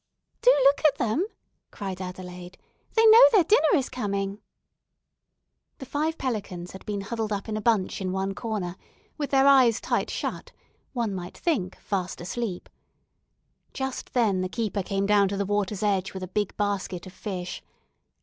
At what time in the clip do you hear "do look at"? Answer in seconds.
0.41-0.95